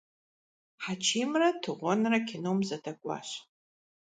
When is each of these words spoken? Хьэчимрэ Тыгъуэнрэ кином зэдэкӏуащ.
Хьэчимрэ 0.83 1.49
Тыгъуэнрэ 1.61 2.19
кином 2.27 2.59
зэдэкӏуащ. 2.67 3.29